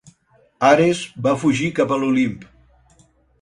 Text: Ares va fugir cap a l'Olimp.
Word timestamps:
Ares 0.69 1.01
va 1.27 1.33
fugir 1.43 1.69
cap 1.81 1.93
a 1.97 2.01
l'Olimp. 2.05 2.35